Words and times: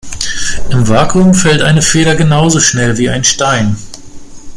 Im 0.71 0.87
Vakuum 0.89 1.35
fällt 1.35 1.61
eine 1.61 1.83
Feder 1.83 2.15
genauso 2.15 2.59
schnell 2.59 2.97
wie 2.97 3.11
ein 3.11 3.23
Stein. 3.23 3.77